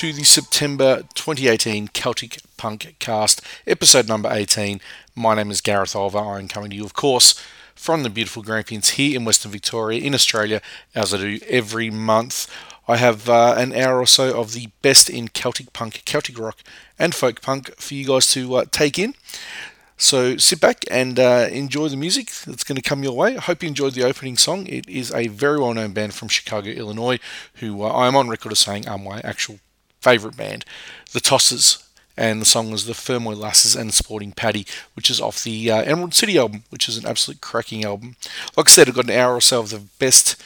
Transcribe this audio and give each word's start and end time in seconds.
To 0.00 0.14
the 0.14 0.24
September 0.24 1.02
2018 1.12 1.88
Celtic 1.88 2.38
Punk 2.56 2.96
Cast, 3.00 3.42
episode 3.66 4.08
number 4.08 4.30
18. 4.32 4.80
My 5.14 5.34
name 5.34 5.50
is 5.50 5.60
Gareth 5.60 5.94
Oliver. 5.94 6.20
I'm 6.20 6.48
coming 6.48 6.70
to 6.70 6.76
you, 6.76 6.86
of 6.86 6.94
course, 6.94 7.38
from 7.74 8.02
the 8.02 8.08
beautiful 8.08 8.42
Grampians 8.42 8.92
here 8.92 9.14
in 9.14 9.26
Western 9.26 9.52
Victoria, 9.52 10.00
in 10.00 10.14
Australia, 10.14 10.62
as 10.94 11.12
I 11.12 11.18
do 11.18 11.38
every 11.46 11.90
month. 11.90 12.50
I 12.88 12.96
have 12.96 13.28
uh, 13.28 13.56
an 13.58 13.74
hour 13.74 13.98
or 13.98 14.06
so 14.06 14.40
of 14.40 14.54
the 14.54 14.70
best 14.80 15.10
in 15.10 15.28
Celtic 15.28 15.74
punk, 15.74 16.00
Celtic 16.06 16.38
rock, 16.38 16.56
and 16.98 17.14
folk 17.14 17.42
punk 17.42 17.76
for 17.76 17.92
you 17.92 18.06
guys 18.06 18.32
to 18.32 18.54
uh, 18.54 18.64
take 18.70 18.98
in. 18.98 19.12
So 19.98 20.38
sit 20.38 20.62
back 20.62 20.82
and 20.90 21.20
uh, 21.20 21.48
enjoy 21.52 21.88
the 21.88 21.98
music 21.98 22.30
that's 22.46 22.64
going 22.64 22.76
to 22.76 22.82
come 22.82 23.04
your 23.04 23.14
way. 23.14 23.36
I 23.36 23.40
hope 23.42 23.62
you 23.62 23.68
enjoyed 23.68 23.92
the 23.92 24.04
opening 24.04 24.38
song. 24.38 24.66
It 24.66 24.88
is 24.88 25.12
a 25.12 25.28
very 25.28 25.58
well 25.60 25.74
known 25.74 25.92
band 25.92 26.14
from 26.14 26.28
Chicago, 26.28 26.70
Illinois, 26.70 27.18
who 27.56 27.82
uh, 27.82 27.92
I'm 27.92 28.16
on 28.16 28.30
record 28.30 28.52
as 28.52 28.60
saying 28.60 28.88
are 28.88 28.96
my 28.96 29.20
actual 29.20 29.58
favourite 30.00 30.36
band, 30.36 30.64
The 31.12 31.20
Tossers. 31.20 31.86
And 32.16 32.42
the 32.42 32.46
song 32.46 32.70
was 32.70 32.84
The 32.84 32.92
Fermoy 32.92 33.34
Lasses 33.34 33.74
and 33.74 33.94
Sporting 33.94 34.32
Paddy, 34.32 34.66
which 34.94 35.08
is 35.08 35.20
off 35.22 35.42
the 35.42 35.70
uh, 35.70 35.82
Emerald 35.82 36.12
City 36.12 36.36
album, 36.36 36.64
which 36.68 36.86
is 36.86 36.98
an 36.98 37.06
absolute 37.06 37.40
cracking 37.40 37.82
album. 37.84 38.16
Like 38.56 38.68
I 38.68 38.70
said, 38.70 38.88
I've 38.88 38.94
got 38.94 39.08
an 39.08 39.16
hour 39.16 39.34
or 39.34 39.40
so 39.40 39.60
of 39.60 39.70
the 39.70 39.82
best 39.98 40.42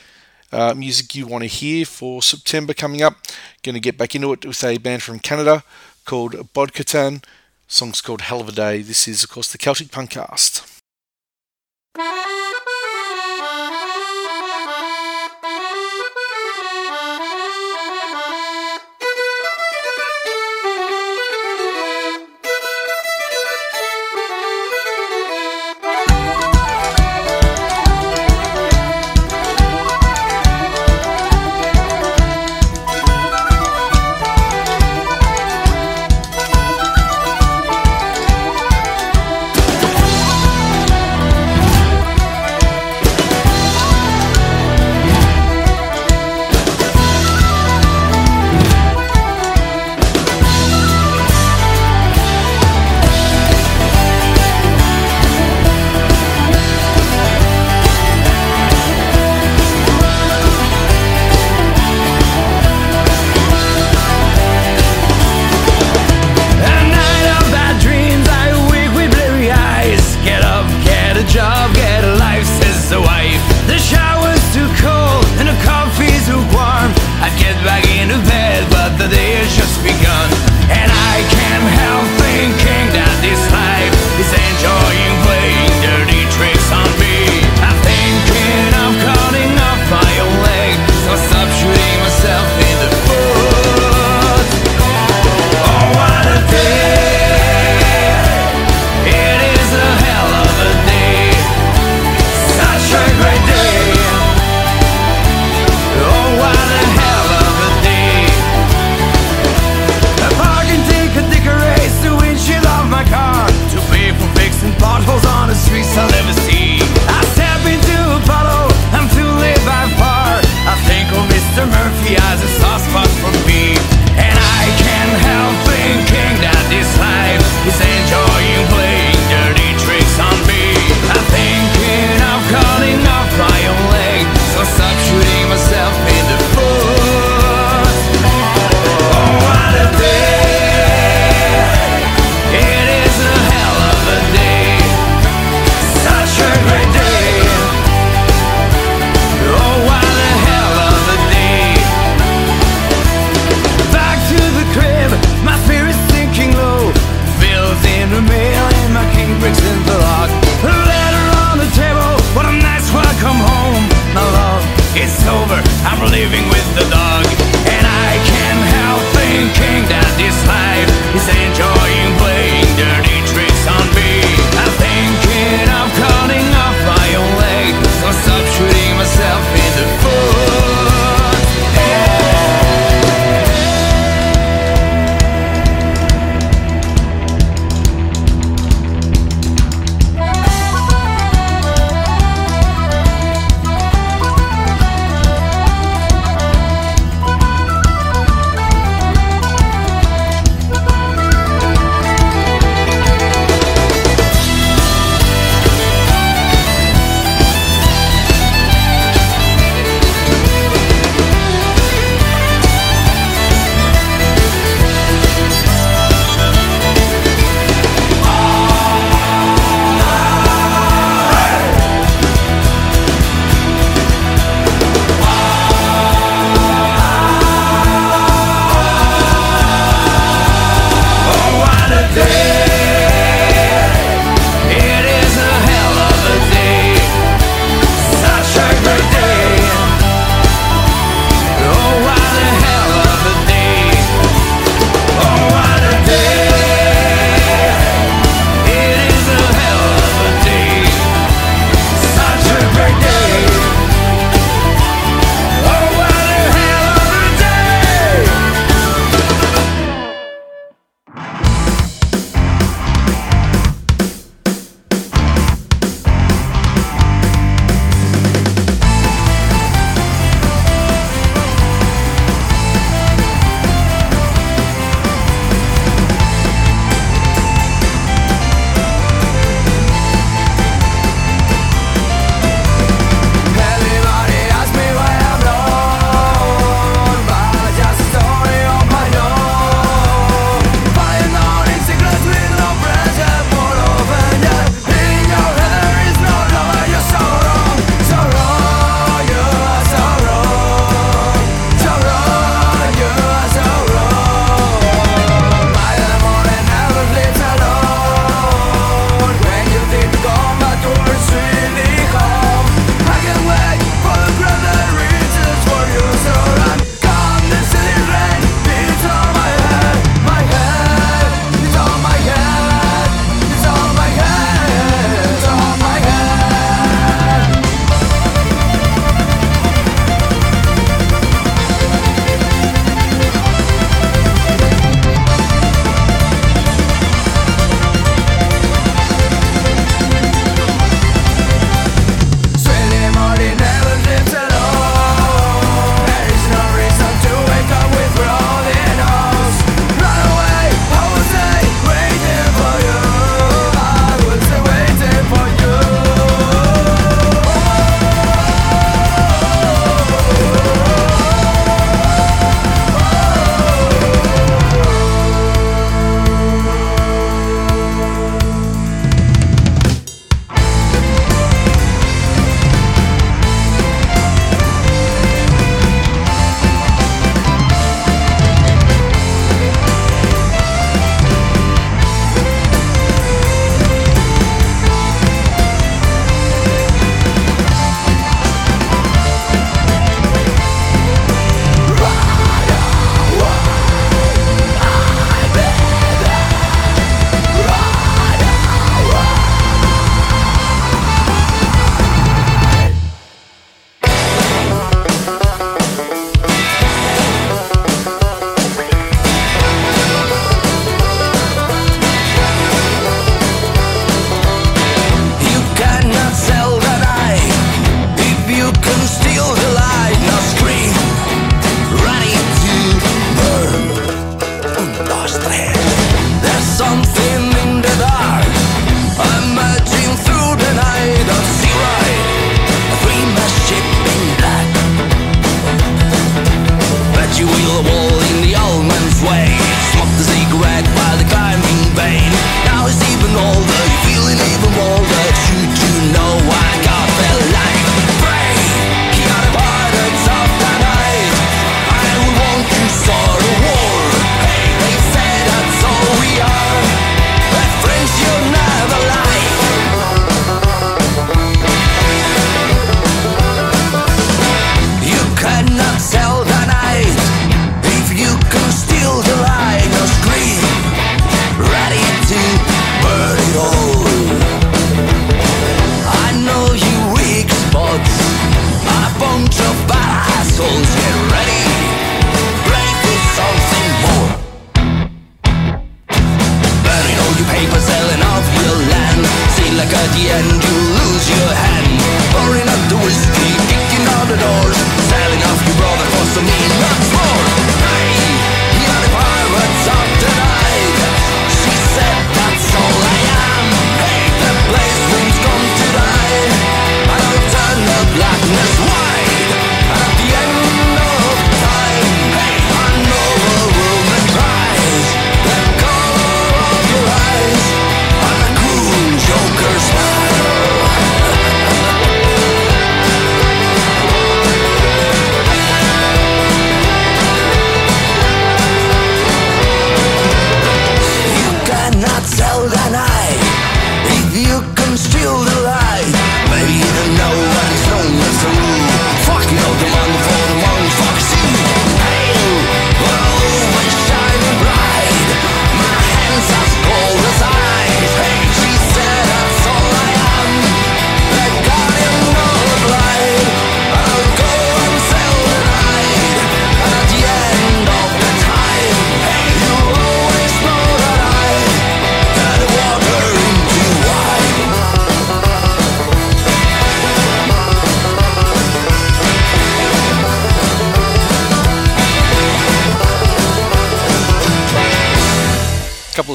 uh, 0.52 0.72
music 0.74 1.16
you 1.16 1.26
want 1.26 1.42
to 1.42 1.48
hear 1.48 1.84
for 1.84 2.22
September 2.22 2.74
coming 2.74 3.02
up. 3.02 3.16
Going 3.64 3.74
to 3.74 3.80
get 3.80 3.98
back 3.98 4.14
into 4.14 4.32
it 4.32 4.46
with 4.46 4.62
a 4.62 4.78
band 4.78 5.02
from 5.02 5.18
Canada 5.18 5.64
called 6.04 6.34
Bodh'aktan. 6.54 7.24
Song's 7.66 8.00
called 8.00 8.20
Hell 8.20 8.42
of 8.42 8.50
a 8.50 8.52
Day. 8.52 8.82
This 8.82 9.08
is, 9.08 9.24
of 9.24 9.30
course, 9.30 9.50
the 9.50 9.58
Celtic 9.58 9.88
Punkcast. 9.88 10.73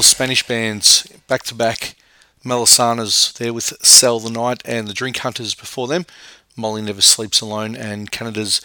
couple 0.00 0.06
of 0.08 0.16
Spanish 0.16 0.46
bands 0.46 1.06
back 1.28 1.42
to 1.42 1.54
back. 1.54 1.94
Melisanas 2.42 3.34
there 3.34 3.52
with 3.52 3.74
Sell 3.84 4.18
the 4.18 4.30
Night 4.30 4.62
and 4.64 4.88
the 4.88 4.94
Drink 4.94 5.18
Hunters 5.18 5.54
before 5.54 5.88
them. 5.88 6.06
Molly 6.56 6.80
Never 6.80 7.02
Sleeps 7.02 7.42
Alone 7.42 7.76
and 7.76 8.10
Canada's 8.10 8.62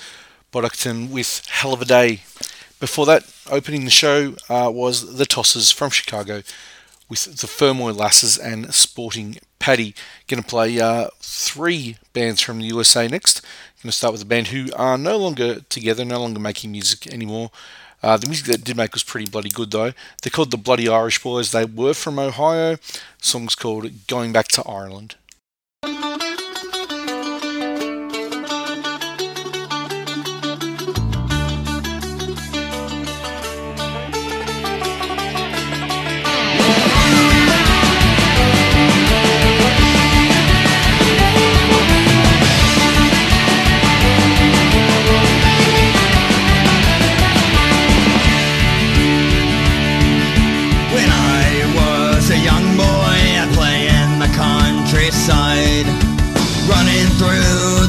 Bodh'aktan 0.53 1.09
with 1.09 1.45
Hell 1.49 1.73
of 1.73 1.81
a 1.81 1.85
Day. 1.85 2.21
Before 2.79 3.05
that, 3.07 3.29
opening 3.51 3.83
the 3.83 3.91
show 3.91 4.35
uh, 4.47 4.71
was 4.73 5.17
The 5.17 5.25
Tossers 5.25 5.73
from 5.73 5.89
Chicago 5.89 6.41
with 7.09 7.25
the 7.25 7.47
Fermoy 7.47 7.93
Lasses 7.93 8.37
and 8.37 8.73
Sporting 8.73 9.37
Paddy. 9.59 9.93
Going 10.29 10.41
to 10.41 10.47
play 10.47 10.79
uh, 10.79 11.09
three 11.19 11.97
bands 12.13 12.39
from 12.39 12.59
the 12.59 12.67
USA 12.67 13.09
next. 13.09 13.41
Going 13.83 13.89
to 13.89 13.91
start 13.91 14.13
with 14.13 14.21
a 14.21 14.25
band 14.25 14.47
who 14.47 14.69
are 14.73 14.97
no 14.97 15.17
longer 15.17 15.59
together, 15.67 16.05
no 16.05 16.21
longer 16.21 16.39
making 16.39 16.71
music 16.71 17.11
anymore. 17.11 17.51
Uh, 18.03 18.17
the 18.17 18.27
music 18.27 18.45
that 18.47 18.63
did 18.63 18.77
make 18.77 18.93
was 18.93 19.03
pretty 19.03 19.29
bloody 19.29 19.49
good 19.49 19.71
though. 19.71 19.93
They're 20.21 20.31
called 20.31 20.51
the 20.51 20.57
Bloody 20.57 20.87
Irish 20.87 21.21
Boys. 21.21 21.51
They 21.51 21.65
were 21.65 21.93
from 21.93 22.19
Ohio. 22.19 22.75
The 22.75 23.01
song's 23.19 23.55
called 23.55 24.07
Going 24.07 24.31
Back 24.31 24.47
to 24.49 24.63
Ireland. 24.63 25.15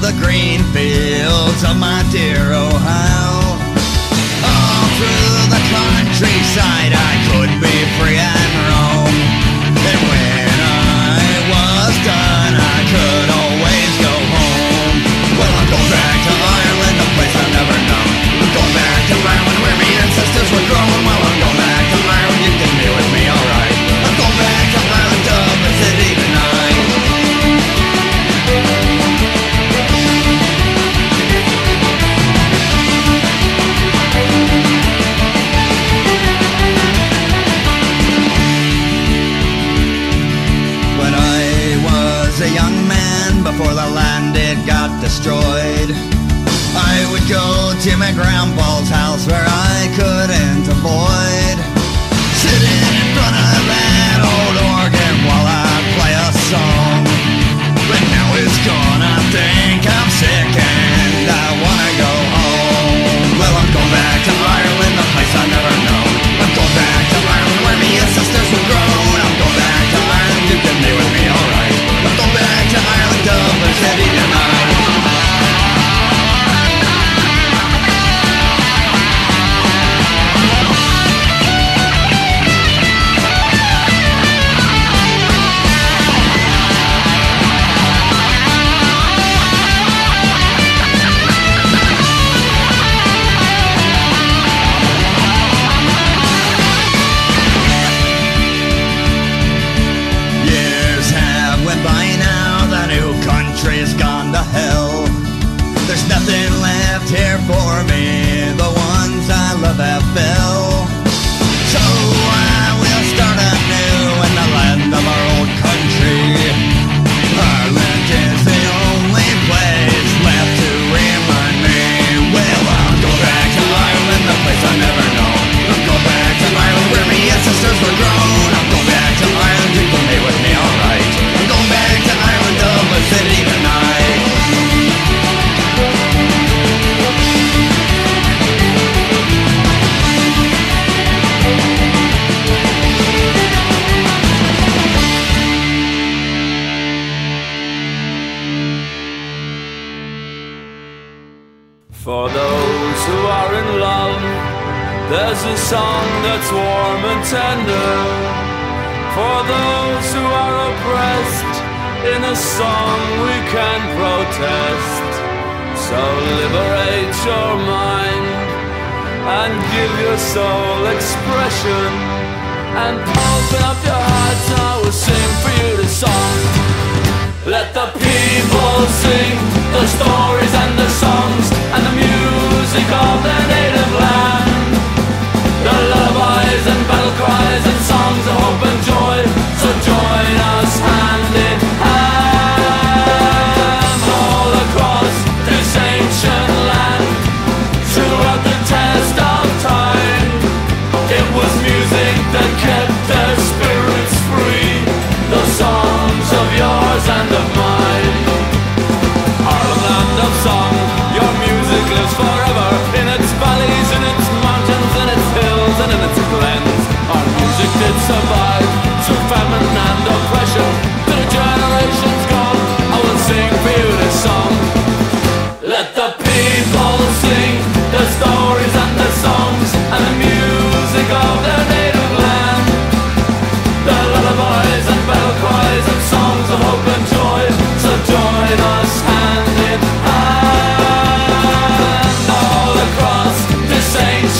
the 0.06 0.12
green 0.24 0.62
fields 0.72 1.64
of 1.64 1.76
my 1.78 2.06
dear 2.12 2.38
Ohio. 2.52 3.58
All 4.46 4.86
through 4.94 5.50
the 5.50 5.62
countryside 5.74 6.92
I 6.94 7.12
could 7.26 7.50
be 7.58 7.74
free 7.98 8.14
and 8.14 8.55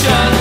ancient 0.09 0.36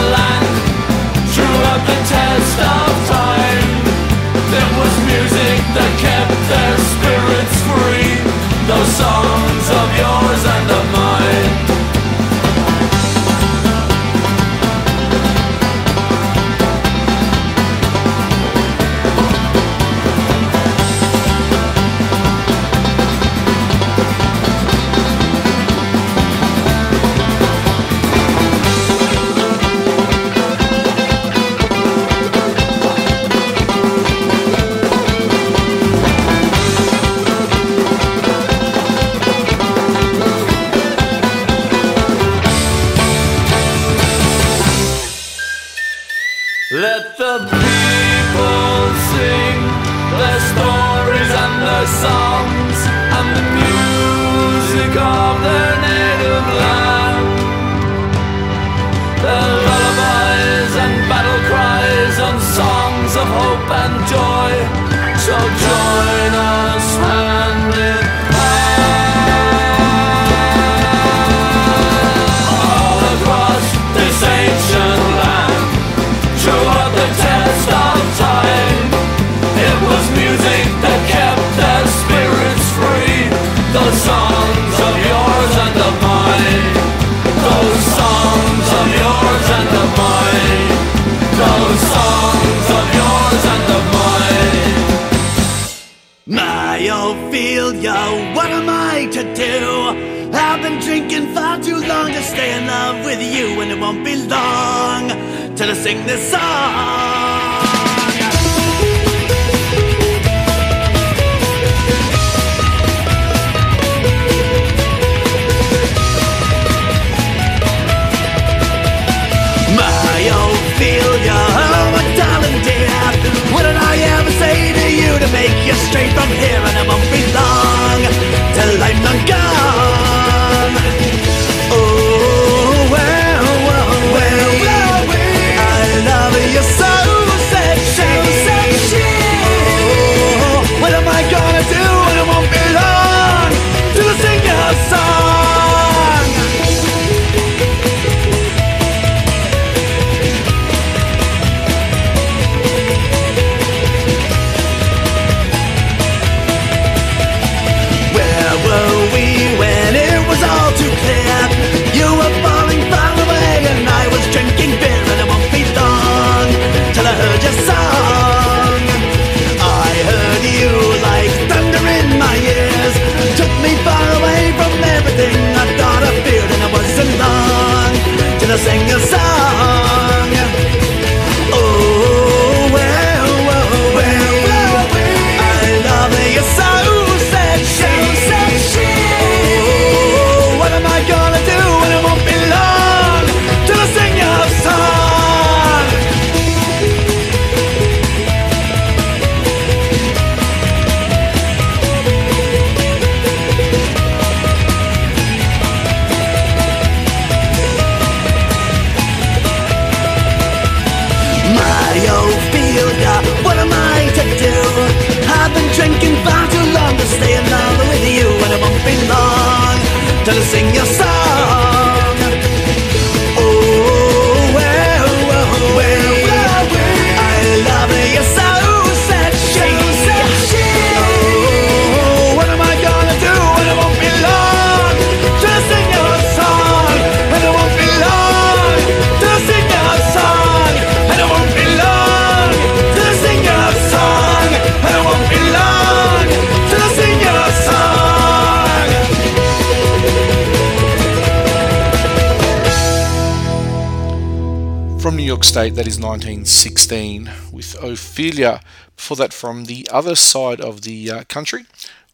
State, 255.57 255.75
that 255.77 255.87
is 255.87 255.99
1916, 255.99 257.31
with 257.51 257.83
Ophelia. 257.83 258.61
Before 258.95 259.17
that, 259.17 259.33
from 259.33 259.65
the 259.65 259.89
other 259.91 260.15
side 260.15 260.61
of 260.61 260.83
the 260.83 261.11
uh, 261.11 261.25
country, 261.31 261.65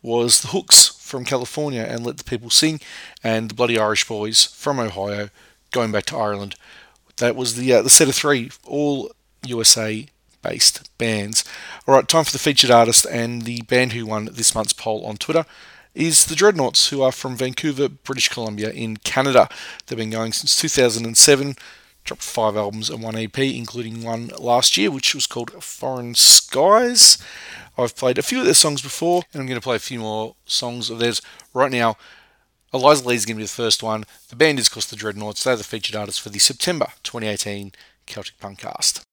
was 0.01 0.43
the 0.43 0.49
Hooks 0.49 0.87
from 0.87 1.25
California 1.25 1.83
and 1.83 2.07
Let 2.07 2.19
the 2.19 2.23
People 2.23 2.51
Sing, 2.51 2.79
and 3.25 3.51
the 3.51 3.55
Bloody 3.57 3.81
Irish 3.81 4.07
Boys 4.07 4.45
from 4.45 4.79
Ohio, 4.79 5.29
going 5.73 5.91
back 5.91 6.05
to 6.07 6.17
Ireland. 6.17 6.55
That 7.17 7.35
was 7.35 7.57
the 7.57 7.73
uh, 7.73 7.83
the 7.83 7.91
set 7.91 8.09
of 8.09 8.15
three, 8.15 8.53
all 8.65 9.11
USA 9.45 10.07
based 10.41 10.97
bands. 10.97 11.45
All 11.89 11.97
right, 11.97 12.07
time 12.07 12.23
for 12.23 12.31
the 12.31 12.39
featured 12.39 12.71
artist 12.71 13.09
and 13.11 13.43
the 13.43 13.63
band 13.63 13.93
who 13.93 14.07
won 14.07 14.27
this 14.27 14.55
month's 14.55 14.73
poll 14.73 15.05
on 15.05 15.17
Twitter 15.17 15.47
is 15.97 16.27
the 16.27 16.37
Dreadnoughts, 16.37 16.91
who 16.91 17.03
are 17.03 17.11
from 17.11 17.37
Vancouver, 17.37 17.89
British 17.89 18.29
Columbia, 18.29 18.71
in 18.71 18.99
Canada. 18.99 19.49
They've 19.87 19.99
been 19.99 20.11
going 20.11 20.33
since 20.33 20.55
2007, 20.61 21.57
dropped 22.05 22.23
five 22.23 22.57
albums 22.57 22.91
and 22.91 23.03
one 23.03 23.17
EP, 23.17 23.39
including 23.39 24.03
one 24.03 24.29
last 24.39 24.77
year, 24.77 24.91
which 24.91 25.15
was 25.15 25.27
called 25.27 25.63
Foreign 25.63 26.15
Skies. 26.15 27.19
I've 27.79 27.97
played 27.97 28.19
a 28.19 28.23
few 28.23 28.41
of 28.41 28.45
their 28.45 28.55
songs 28.55 28.83
before, 28.83 29.23
and 29.33 29.41
I'm 29.41 29.47
going 29.47 29.61
to 29.61 29.65
play 29.65 29.77
a 29.77 29.81
few 29.81 30.01
more 30.01 30.37
songs 30.45 30.91
of 30.91 30.99
theirs 30.99 31.23
right 31.55 31.71
now. 31.71 31.97
Eliza 32.75 33.07
Lee 33.07 33.15
is 33.15 33.27
going 33.27 33.37
to 33.37 33.41
be 33.41 33.45
the 33.45 33.49
first 33.49 33.83
one. 33.83 34.05
The 34.29 34.37
band 34.37 34.59
is, 34.59 34.67
of 34.67 34.73
course, 34.73 34.87
the 34.87 34.97
Dreadnoughts. 34.97 35.45
They're 35.45 35.57
the 35.57 35.65
featured 35.65 35.97
artists 35.97 36.21
for 36.21 36.31
the 36.31 36.39
September 36.39 36.87
2018 37.03 37.73
Celtic 38.07 38.39
Punk 38.39 38.59
Cast. 38.59 39.05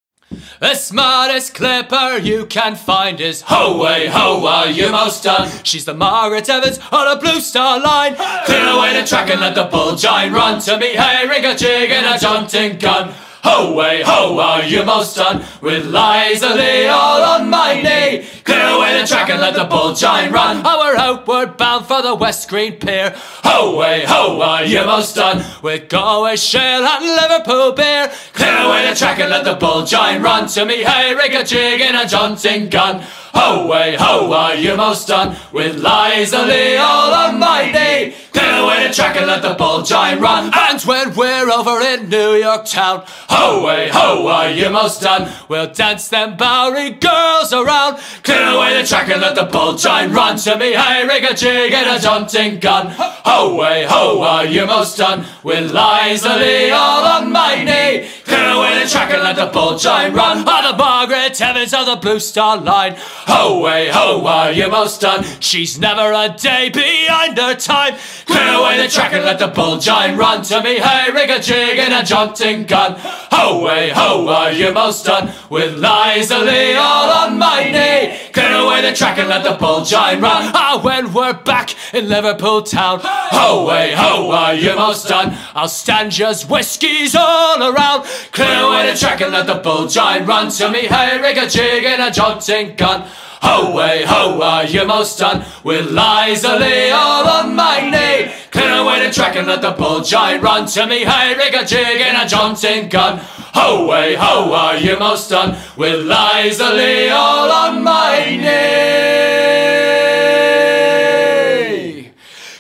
The 0.60 0.76
smartest 0.76 1.56
clipper 1.56 2.18
you 2.22 2.46
can 2.46 2.76
find 2.76 3.20
is 3.20 3.42
Ho 3.48 3.82
way 3.82 4.08
ho 4.08 4.46
are 4.46 4.70
you 4.70 4.92
most 4.92 5.24
done? 5.24 5.50
She's 5.63 5.86
the 5.86 5.94
Margaret 5.94 6.48
Evans 6.50 6.80
on 6.92 7.08
a 7.08 7.20
blue 7.20 7.39
star 7.39 7.80
line. 7.80 8.15
Clear 8.46 8.68
away 8.68 9.00
the 9.00 9.08
track 9.08 9.32
and 9.32 9.42
let 9.42 9.56
the 9.56 9.63
bulgine 9.63 10.32
run 10.32 10.62
to 10.62 10.78
me. 10.78 10.89
Hey, 10.94 11.28
ring 11.28 11.46
a 11.46 11.56
jig 11.56 11.89
and 11.89 12.06
a 12.06 12.20
jaunting 12.20 12.78
gun. 12.78 13.13
Ho 13.43 13.73
way 13.73 14.02
ho 14.04 14.38
are 14.38 14.63
you 14.63 14.84
most 14.84 15.15
done? 15.15 15.45
With 15.62 15.86
Lee 15.86 16.88
all 16.88 17.23
on 17.23 17.49
my 17.49 17.82
knee. 17.82 18.25
Clear 18.43 18.67
away 18.67 18.99
the 18.99 19.08
track 19.08 19.30
and 19.30 19.39
let 19.39 19.56
the 19.56 19.63
bulgine 19.63 20.32
run. 20.32 20.65
Our 20.65 20.95
outward 20.95 21.56
bound 21.56 21.86
for 21.86 22.02
the 22.02 22.15
West 22.15 22.49
Green 22.49 22.73
Pier. 22.73 23.15
Ho 23.43 23.78
way 23.78 24.04
ho 24.06 24.41
are 24.41 24.65
you 24.65 24.84
most 24.86 25.15
done? 25.15 25.45
With 25.63 25.88
Galway 25.89 26.36
Shale 26.36 26.86
and 26.86 27.06
Liverpool 27.06 27.71
beer. 27.71 28.12
Clear 28.34 28.58
away 28.58 28.89
the 28.89 28.95
track 28.95 29.19
and 29.19 29.30
let 29.30 29.45
the 29.45 29.56
bulgine 29.56 30.21
run 30.21 30.47
to 30.49 30.65
me. 30.65 30.84
Hey, 30.84 31.15
rig 31.15 31.34
a 31.34 31.43
jig 31.43 31.80
in 31.80 31.95
a 31.95 32.08
jaunting 32.08 32.69
gun. 32.69 33.06
Ho 33.34 33.68
way 33.68 33.96
ho 34.00 34.32
are 34.34 34.56
you 34.56 34.76
most 34.76 35.08
done? 35.08 35.36
With 35.52 35.84
all 35.86 37.13
on 37.13 37.39
my 37.39 37.72
knee. 37.72 38.15
Clear 38.32 38.63
away 38.63 38.88
the 38.88 38.94
track 38.94 39.15
and 39.18 39.28
let 39.28 39.42
the 39.42 39.56
bulgine 39.56 40.20
run. 40.20 40.52
And 40.54 40.82
when 40.84 41.15
we're 41.15 41.50
over 41.52 41.82
in 41.82 42.10
New 42.10 42.34
York 42.34 42.65
town, 42.65 43.04
ho 43.08 43.65
way 43.65 43.89
ho 43.92 44.28
are 44.28 44.50
you 44.50 44.70
most 44.70 45.02
done? 45.02 45.32
We'll 45.48 45.72
dance 45.72 46.10
them 46.10 46.38
Bowery 46.38 46.92
girls 46.92 47.54
around. 47.54 48.00
Clear 48.24 48.50
away 48.50 48.80
the 48.82 48.88
track 48.88 49.10
and 49.10 49.22
let 49.22 49.36
the 49.36 49.46
bulgine 49.46 50.12
run 50.12 50.38
to 50.38 50.58
me. 50.58 50.74
Hey, 50.74 51.06
rig 51.08 51.24
a 51.24 51.34
jig 51.34 51.74
and 51.74 51.98
a 51.98 52.00
jaunting 52.02 52.60
gun. 52.60 52.88
Ho 52.98 53.56
way 53.56 53.86
ho 53.88 54.22
are 54.22 54.46
you 54.46 54.65
most 54.65 54.98
done? 54.98 55.26
With 55.44 55.72
Liza 55.72 56.36
Lee 56.38 56.72
all 56.72 57.00
knee. 57.26 58.10
Clear 58.26 58.50
away 58.52 58.84
the 58.84 58.89
track 58.89 59.12
and 59.12 59.24
let 59.24 59.36
the 59.36 59.48
bulgine 59.48 60.13
run. 60.13 60.48
On 60.48 60.63
the 60.72 60.78
Margaret 60.78 61.39
Evans 61.42 61.74
of 61.74 61.86
the 61.86 61.96
Blue 61.96 62.20
Star 62.20 62.58
Line. 62.58 62.96
Ho 63.32 63.60
way 63.60 63.89
ho 63.89 64.26
are 64.26 64.52
you 64.52 64.68
most 64.70 65.02
done? 65.02 65.24
She's 65.39 65.78
never 65.78 66.12
a 66.12 66.36
day 66.36 66.70
behind 66.70 67.38
her 67.38 67.54
time. 67.54 67.96
Clear 68.26 68.56
away 68.56 68.82
the 68.82 68.89
track 68.89 69.13
and 69.13 69.24
let 69.24 69.38
the 69.38 69.50
bulgine 69.50 70.18
run 70.18 70.42
to 70.46 70.63
me. 70.63 70.80
Hey, 70.80 71.12
rig 71.12 71.30
a 71.30 71.39
jig 71.39 71.78
and 71.78 71.94
a 71.94 72.04
jaunting 72.04 72.65
gun. 72.65 72.96
Ho 72.98 73.63
way 73.63 73.92
ho 73.92 74.28
are 74.28 74.52
you 74.52 74.74
most 74.74 75.06
done? 75.06 75.32
With 75.50 75.76
Liza 75.76 76.39
Lee 76.39 76.76
all 76.76 77.12
on 77.12 77.38
my 77.38 77.65
knee. 77.65 78.18
Clear 78.34 78.56
away 78.56 78.82
the 78.82 78.96
track 78.96 79.20
and 79.20 79.30
let 79.30 79.44
the 79.44 79.56
bulgine 79.63 80.22
run. 80.22 80.52
Ah, 80.56 80.80
when 80.82 81.13
we're 81.13 81.34
back 81.34 81.76
in 81.94 82.10
Liverpool 82.10 82.63
town. 82.63 83.00
Ho 83.04 83.68
way 83.68 83.94
ho 83.96 84.32
are 84.32 84.56
you 84.56 84.76
most 84.76 85.08
done? 85.08 85.38
I'll 85.54 85.70
stand 85.70 86.18
yours 86.18 86.48
whiskies 86.48 87.15
all 87.15 87.62
around. 87.62 88.06
Clear 88.32 88.63
away 88.63 88.92
the 88.92 88.98
track 88.98 89.22
and 89.22 89.32
let 89.32 89.46
the 89.46 89.56
bull 89.56 89.88
giant 89.88 90.28
run 90.28 90.50
to 90.52 90.70
me. 90.72 90.88
Hey, 90.88 91.22
rig 91.22 91.38
a 91.38 91.48
jig 91.48 91.84
and 91.86 92.02
a 92.02 92.10
jaunting 92.12 92.76
gun. 92.76 93.08
Ho 93.41 93.73
way 93.73 94.04
ho 94.06 94.41
are 94.41 94.65
you 94.65 94.86
most 94.86 95.19
done? 95.19 95.45
With 95.63 95.91
Liza 95.91 96.58
Lee 96.58 96.91
all 96.91 97.28
on 97.28 97.56
my 97.56 97.89
knee. 97.89 98.32
Clear 98.52 98.82
away 98.82 99.06
the 99.06 99.13
track 99.13 99.36
and 99.36 99.47
let 99.47 99.62
the 99.62 99.71
bulgine 99.71 100.41
run 100.41 100.65
to 100.67 100.86
me. 100.88 101.06
Hey, 101.06 101.36
rig 101.36 101.54
a 101.54 101.65
jig 101.65 102.02
and 102.02 102.17
a 102.17 102.28
jaunting 102.28 102.89
gun. 102.89 103.19
Ho 103.54 103.86
way 103.88 104.15
ho 104.15 104.54
are 104.54 104.78
you 104.78 104.97
most 104.99 105.30
done? 105.30 105.58
With 105.78 106.06
Liza 106.06 106.73
Lee 106.73 107.10
all 107.10 107.52
on 107.52 107.84
my 107.84 108.25
knee. 108.25 108.49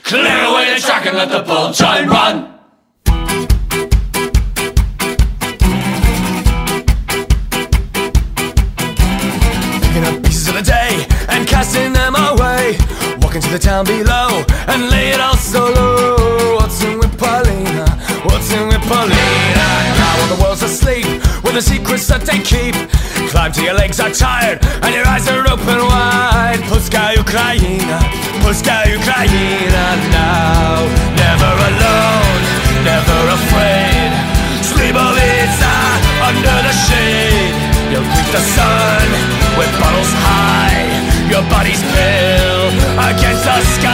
Clear 0.03 0.43
away 0.45 0.73
the 0.73 0.79
track 0.81 1.05
and 1.05 1.17
let 1.17 1.29
the 1.29 1.41
bulgine 1.41 2.07
run. 2.07 2.58
Casting 11.69 11.93
them 11.93 12.15
away. 12.15 12.77
Walking 13.21 13.41
to 13.41 13.49
the 13.49 13.59
town 13.59 13.85
below 13.85 14.43
and 14.67 14.89
lay 14.89 15.09
it 15.09 15.19
all 15.19 15.37
so 15.37 15.71
low. 15.71 16.55
What's 16.55 16.81
in 16.83 16.97
with 16.97 17.15
Paulina? 17.17 17.85
What's 18.25 18.51
in 18.51 18.67
with 18.67 18.81
Paulina? 18.89 19.67
Now 20.01 20.13
when 20.19 20.29
the 20.33 20.39
world's 20.41 20.63
asleep 20.63 21.05
with 21.43 21.53
the 21.53 21.61
secrets 21.61 22.07
that 22.07 22.21
they 22.21 22.39
keep. 22.39 22.75
Climb 23.29 23.51
till 23.51 23.65
your 23.65 23.75
legs 23.75 23.99
are 23.99 24.09
tired 24.09 24.59
and 24.81 24.95
your 24.95 25.05
eyes 25.07 25.27
are 25.29 25.45
open 25.45 25.79
wide. 25.85 26.61
Puska 26.69 27.13
Ukraina, 27.23 27.99
Puska 28.41 28.89
Ukraina 28.89 29.85
now. 30.09 30.89
Never 31.13 31.53
alone, 31.69 32.41
never 32.81 33.19
afraid. 33.37 34.09
Slibovica 34.65 35.75
under 36.29 36.57
the 36.65 36.73
shade. 36.85 37.53
You'll 37.91 38.09
greet 38.13 38.29
the 38.33 38.43
sun 38.57 39.07
with 39.57 39.71
bottles 39.79 40.13
high. 40.25 40.28
Your 41.29 41.43
body's 41.43 41.81
pale 41.83 42.69
against 42.97 43.43
the 43.45 43.61
sky. 43.61 43.88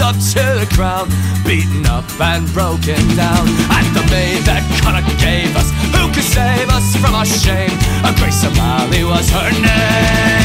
up 0.00 0.14
to 0.14 0.60
the 0.60 0.74
ground, 0.74 1.10
beaten 1.44 1.84
up 1.86 2.04
and 2.20 2.46
broken 2.52 3.00
down. 3.16 3.48
And 3.70 3.86
the 3.96 4.04
maid 4.10 4.42
that 4.44 4.62
Connacht 4.82 5.08
gave 5.18 5.54
us, 5.56 5.70
who 5.94 6.12
could 6.12 6.24
save 6.24 6.68
us 6.68 6.96
from 6.96 7.14
our 7.14 7.26
shame? 7.26 7.70
A 8.04 8.14
Grace 8.18 8.44
O'Malley 8.44 9.04
was 9.04 9.28
her 9.30 9.50
name. 9.50 10.37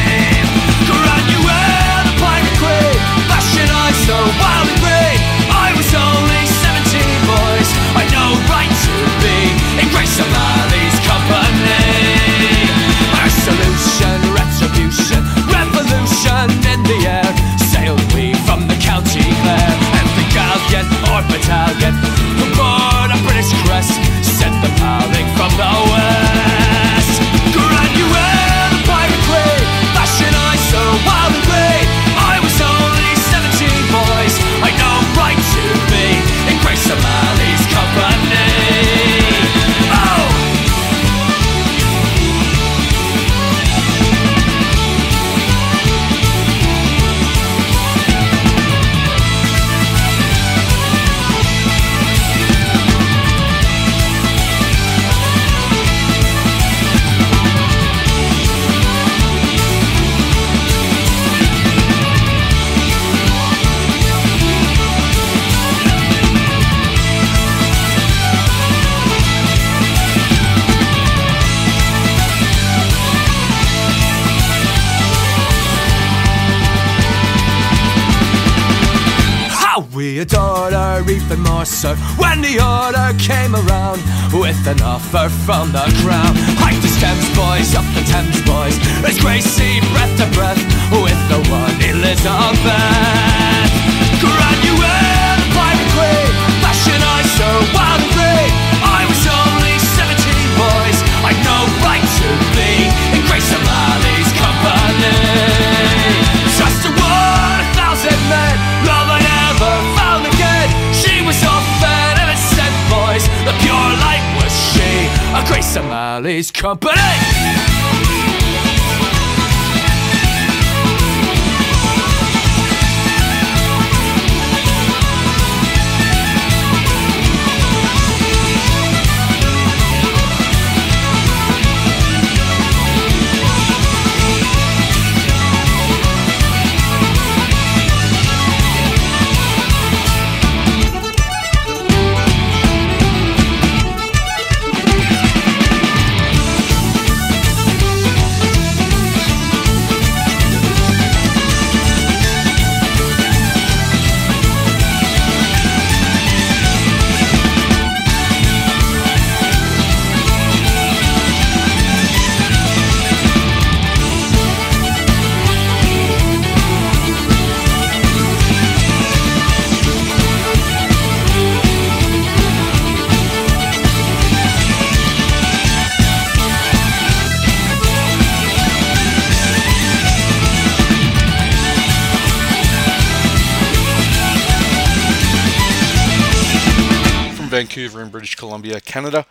British 188.34 188.40
Columbia, 188.40 188.82
Canada. 188.82 189.28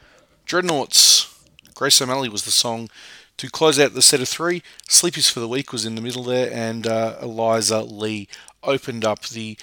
Dreadnoughts. 0.46 1.28
Grace 1.74 2.00
O'Malley 2.00 2.28
was 2.28 2.44
the 2.44 2.52
song 2.52 2.88
to 3.36 3.50
close 3.50 3.80
out 3.80 3.94
the 3.94 4.02
set 4.02 4.20
of 4.20 4.28
three. 4.28 4.62
Sleep 4.88 5.18
Is 5.18 5.28
for 5.28 5.40
the 5.40 5.48
Week 5.48 5.72
was 5.72 5.84
in 5.84 5.96
the 5.96 6.00
middle 6.00 6.22
there, 6.22 6.48
and 6.52 6.86
uh, 6.86 7.16
Eliza 7.20 7.80
Lee 7.80 8.28
opened 8.62 9.04
up 9.04 9.24
the 9.24 9.58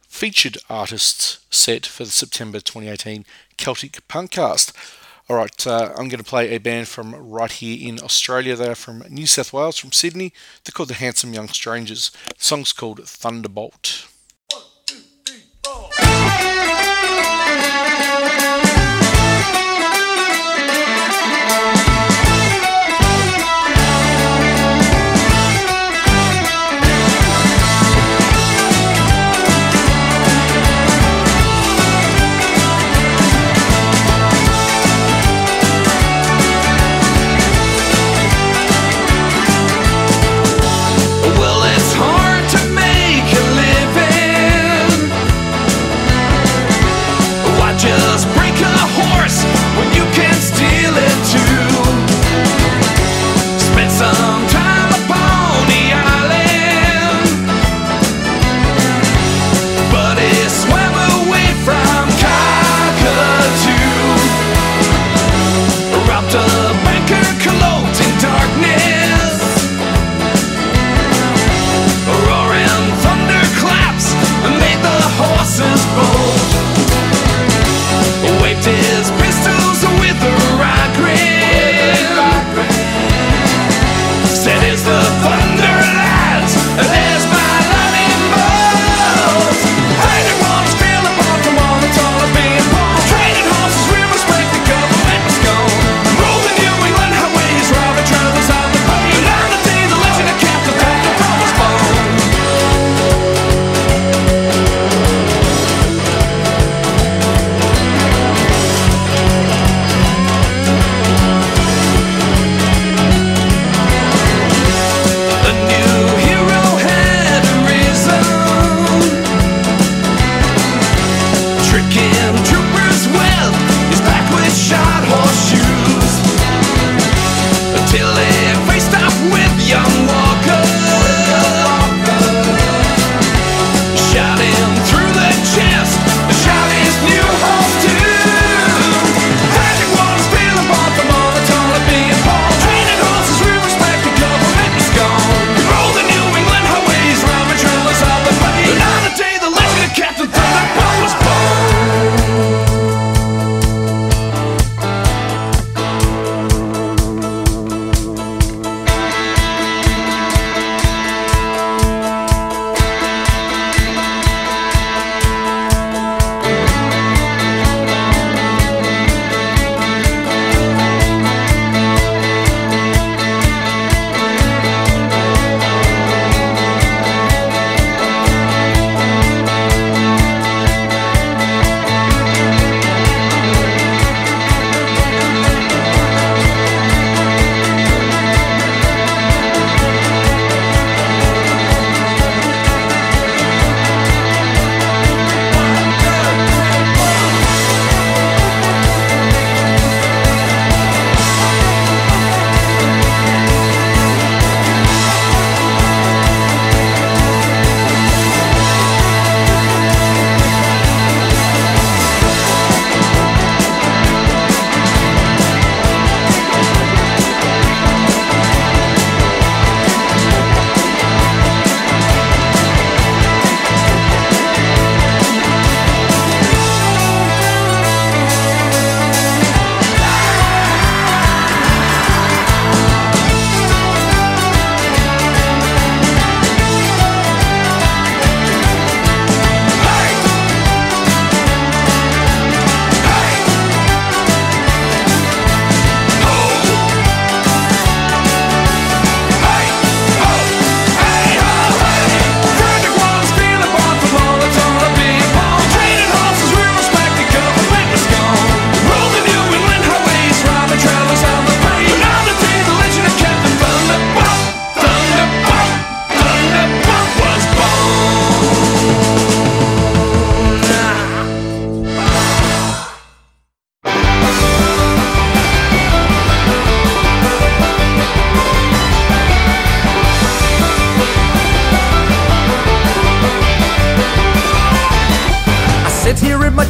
featured 0.00 0.58
artists 0.68 1.38
set 1.50 1.86
for 1.86 2.02
the 2.04 2.10
September 2.10 2.58
2018 2.58 3.24
Celtic 3.56 4.08
Punkcast. 4.08 4.72
All 5.28 5.36
right, 5.36 5.66
uh, 5.68 5.90
I'm 5.90 6.08
going 6.08 6.18
to 6.18 6.24
play 6.24 6.50
a 6.50 6.58
band 6.58 6.88
from 6.88 7.14
right 7.14 7.52
here 7.52 7.88
in 7.88 8.02
Australia. 8.02 8.56
They 8.56 8.70
are 8.70 8.74
from 8.74 9.04
New 9.08 9.28
South 9.28 9.52
Wales, 9.52 9.78
from 9.78 9.92
Sydney. 9.92 10.32
They're 10.64 10.72
called 10.72 10.90
the 10.90 10.94
Handsome 10.94 11.32
Young 11.32 11.48
Strangers. 11.48 12.10
The 12.36 12.44
song's 12.44 12.72
called 12.72 13.06
Thunderbolt. 13.06 14.09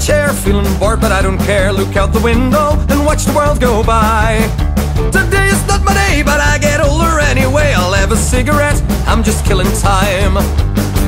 chair, 0.01 0.33
feeling 0.33 0.67
bored, 0.79 1.01
but 1.01 1.13
I 1.13 1.21
don't 1.21 1.39
care. 1.45 1.73
Look 1.73 1.95
out 1.95 2.13
the 2.13 2.21
window 2.21 2.73
and 2.89 3.05
watch 3.05 3.25
the 3.29 3.35
world 3.37 3.61
go 3.61 3.85
by. 3.85 4.41
Today 5.13 5.53
is 5.53 5.61
not 5.69 5.85
my 5.85 5.93
day, 5.93 6.23
but 6.25 6.41
I 6.41 6.57
get 6.57 6.81
older 6.81 7.21
anyway. 7.21 7.77
I'll 7.77 7.93
have 7.93 8.11
a 8.11 8.17
cigarette, 8.17 8.81
I'm 9.05 9.23
just 9.23 9.45
killing 9.45 9.69
time. 9.77 10.41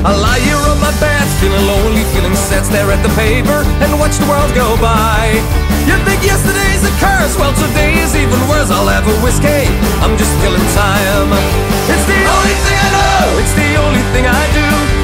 I 0.05 0.11
lie 0.13 0.39
here 0.45 0.61
on 0.69 0.77
my 0.77 0.93
bed, 1.01 1.25
feeling 1.41 1.65
lonely, 1.65 2.05
feeling 2.13 2.35
sad. 2.35 2.65
Stare 2.69 2.91
at 2.93 3.01
the 3.01 3.13
paper 3.17 3.65
and 3.81 3.97
watch 3.97 4.15
the 4.21 4.27
world 4.29 4.53
go 4.53 4.77
by. 4.77 5.41
You 5.89 5.97
think 6.05 6.21
yesterday's 6.21 6.85
a 6.85 6.93
curse? 7.01 7.33
Well, 7.39 7.53
today 7.57 7.97
is 7.97 8.13
even 8.13 8.39
worse. 8.45 8.69
I'll 8.69 8.87
have 8.87 9.09
a 9.09 9.15
whiskey, 9.25 9.73
I'm 10.05 10.13
just 10.21 10.33
killing 10.45 10.67
time. 10.77 11.29
It's 11.89 12.05
the 12.05 12.19
only 12.29 12.55
thing 12.61 12.77
I 12.77 12.89
know, 12.93 13.41
it's 13.41 13.55
the 13.57 13.69
only 13.81 14.03
thing 14.13 14.25
I 14.29 14.43
do. 14.53 15.02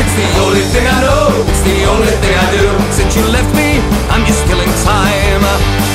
It's 0.00 0.14
the 0.14 0.28
only 0.44 0.64
thing 0.72 0.86
I 0.86 0.98
know, 1.00 1.44
it's 1.48 1.62
the 1.62 1.84
only 1.84 2.14
thing 2.22 2.34
I 2.34 2.46
do. 2.56 2.64
Since 2.92 3.16
you 3.16 3.24
left 3.28 3.54
me, 3.54 3.80
I'm 4.10 4.24
just 4.26 4.44
killing 4.46 4.72
time. 4.84 5.91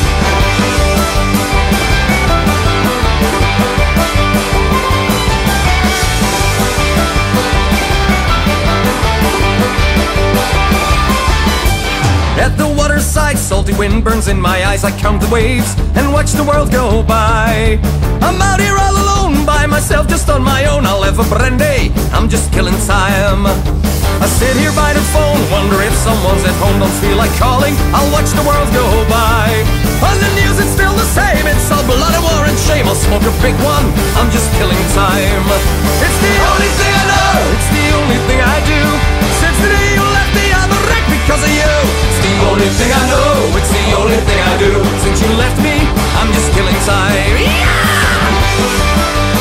At 12.37 12.55
the 12.55 12.67
waterside, 12.67 13.37
salty 13.37 13.73
wind 13.73 14.03
burns 14.03 14.27
in 14.27 14.39
my 14.39 14.63
eyes. 14.65 14.83
I 14.83 14.91
count 14.91 15.21
the 15.21 15.29
waves 15.29 15.73
and 15.97 16.13
watch 16.13 16.31
the 16.31 16.43
world 16.43 16.71
go 16.71 17.01
by. 17.01 17.79
I'm 18.21 18.39
out 18.41 18.61
here 18.61 18.77
all 18.77 18.93
alone 18.93 19.45
by 19.45 19.65
myself, 19.65 20.07
just 20.07 20.29
on 20.29 20.43
my 20.43 20.65
own. 20.65 20.85
I'll 20.85 21.01
have 21.01 21.19
a 21.19 21.27
brandy, 21.27 21.91
I'm 22.13 22.29
just 22.29 22.53
killing 22.53 22.77
time. 22.85 23.49
I 24.21 24.25
sit 24.25 24.55
here 24.57 24.73
by 24.73 24.93
the 24.93 25.01
phone, 25.13 25.37
wonder 25.49 25.81
if 25.81 25.93
someone's 25.93 26.45
at 26.45 26.55
home. 26.61 26.79
Don't 26.79 26.97
feel 27.01 27.17
like 27.17 27.33
calling, 27.37 27.73
I'll 27.93 28.09
watch 28.13 28.29
the 28.33 28.45
world 28.45 28.69
go 28.69 28.85
by. 29.09 29.65
On 30.05 30.17
the 30.21 30.31
news, 30.37 30.57
it's 30.61 30.73
still 30.77 30.93
the 30.93 31.09
same. 31.17 31.45
It's 31.45 31.69
all 31.73 31.85
blood 31.89 32.13
and 32.13 32.23
war 32.23 32.45
and 32.45 32.57
shame. 32.69 32.85
I'll 32.85 32.97
smoke 32.97 33.25
a 33.25 33.33
big 33.41 33.57
one, 33.65 33.85
I'm 34.17 34.29
just 34.29 34.49
killing 34.61 34.81
time. 34.93 35.45
It's 36.05 36.19
the 36.21 36.33
only 36.53 36.71
thing 36.77 36.93
I 36.93 37.05
know, 37.11 37.33
it's 37.57 37.69
the 37.73 37.85
only 37.97 38.19
thing 38.29 38.39
I 38.41 38.57
do. 38.65 38.96
Because 41.27 41.43
of 41.43 41.51
you. 41.51 41.71
It's 42.07 42.23
the 42.23 42.39
only 42.47 42.71
thing 42.79 42.87
I 42.87 43.03
know, 43.11 43.51
it's 43.59 43.67
the 43.67 43.99
only 43.99 44.15
thing 44.15 44.39
I 44.39 44.55
do. 44.57 44.71
Since 45.03 45.21
you 45.21 45.27
left 45.35 45.61
me, 45.61 45.75
I'm 46.15 46.31
just 46.31 46.53
killing 46.53 46.73
time. 46.87 47.35
Yeah! 47.35 49.36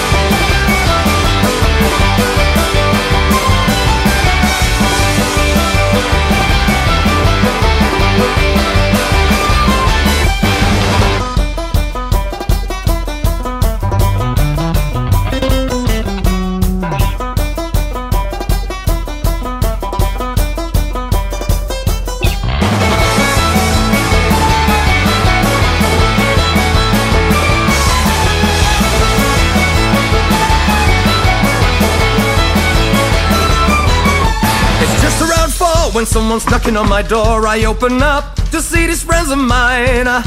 When 35.96 36.04
someone's 36.04 36.44
knocking 36.50 36.76
on 36.76 36.86
my 36.90 37.00
door. 37.00 37.46
I 37.48 37.64
open 37.64 38.02
up 38.02 38.36
to 38.52 38.60
see 38.60 38.86
these 38.86 39.02
friends 39.02 39.30
of 39.30 39.38
mine. 39.38 40.06
Uh, 40.06 40.20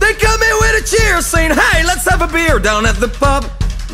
They 0.00 0.14
come 0.16 0.40
in 0.40 0.54
with 0.64 0.80
a 0.80 0.84
cheer 0.90 1.20
saying, 1.20 1.52
Hey, 1.52 1.84
let's 1.84 2.08
have 2.08 2.22
a 2.22 2.26
beer 2.26 2.58
down 2.58 2.86
at 2.86 2.96
the 2.96 3.08
pub. 3.08 3.44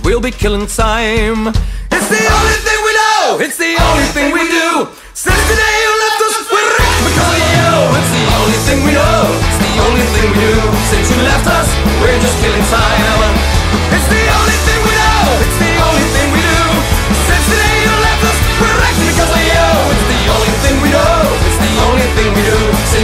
We'll 0.05 0.21
be 0.21 0.31
killing 0.31 0.69
time. 0.71 1.51
It's 1.91 2.09
the 2.15 2.25
only 2.39 2.59
thing 2.67 2.79
we 2.87 2.93
know, 3.03 3.43
it's 3.43 3.59
the 3.59 3.75
only 3.75 4.09
thing 4.15 4.29
we 4.39 4.45
do. 4.47 4.87
Since 5.19 5.43
the 5.51 5.57
day 5.59 5.75
you 5.83 5.93
left 6.05 6.21
us, 6.31 6.37
we're 6.47 6.71
wrecked 6.79 7.03
because 7.11 7.35
of 7.35 7.47
you. 7.59 7.71
It's 7.99 8.13
the 8.15 8.25
only 8.39 8.61
thing 8.67 8.79
we 8.87 8.93
know, 8.95 9.19
it's 9.51 9.61
the 9.67 9.75
only 9.83 10.07
thing 10.15 10.27
we 10.31 10.39
do. 10.47 10.55
Since 10.95 11.07
you 11.11 11.19
left 11.27 11.47
us, 11.59 11.69
we're 11.99 12.21
just 12.23 12.37
killing 12.39 12.67
time. 12.71 13.56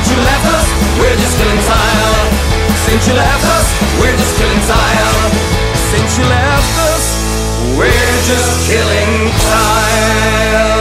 Since 0.03 0.18
you 0.18 0.24
left 0.24 0.46
us, 0.46 0.66
we're 0.98 1.14
just 1.14 1.38
killing 1.38 1.62
time. 1.62 2.32
Since 2.74 3.07
you 3.07 3.14
left 3.14 3.44
us, 3.55 3.68
we're 4.00 4.16
just 4.16 4.36
killing 4.36 4.59
time. 4.66 5.30
Since 5.94 6.18
you 6.18 6.24
left 6.24 6.78
us, 6.90 7.07
we're 7.78 8.18
just 8.26 8.68
killing 8.68 9.30
time. 9.30 10.72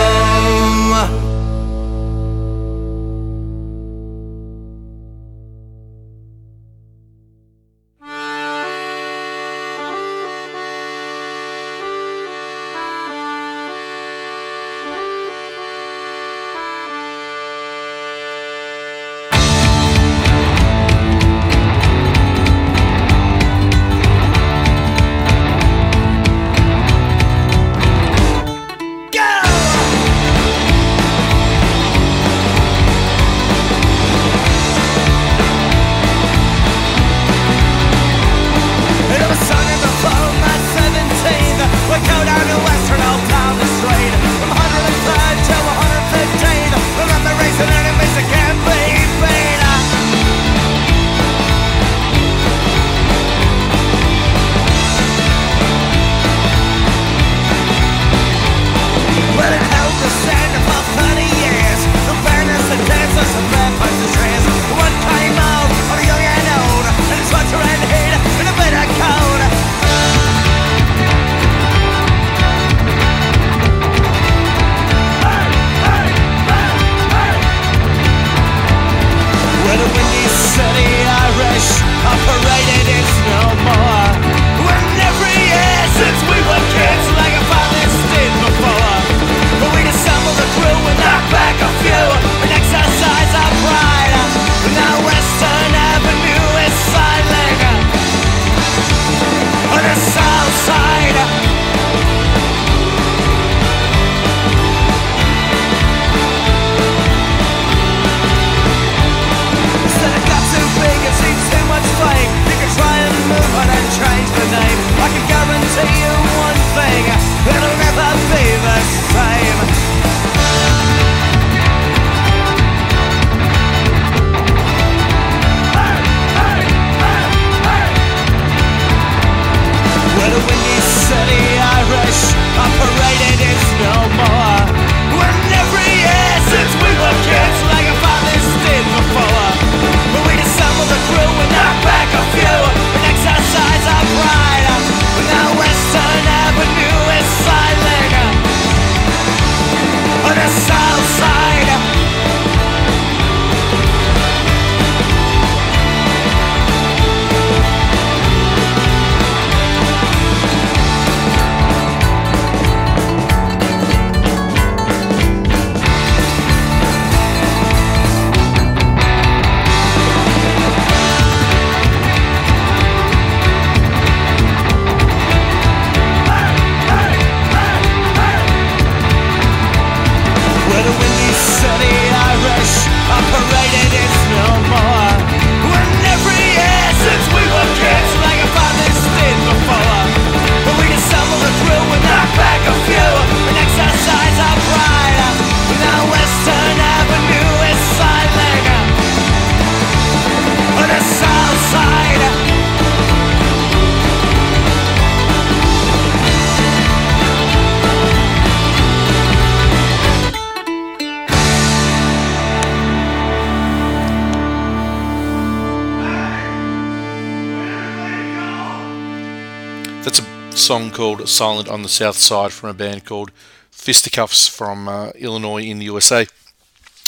Song 220.72 220.90
called 220.90 221.28
Silent 221.28 221.68
on 221.68 221.84
the 221.84 221.90
South 221.90 222.16
Side 222.16 222.54
from 222.54 222.70
a 222.70 222.74
band 222.74 223.04
called 223.04 223.32
Fisticuffs 223.72 224.48
from 224.48 224.88
uh, 224.88 225.10
Illinois 225.16 225.64
in 225.64 225.80
the 225.80 225.86
USA. 225.86 226.28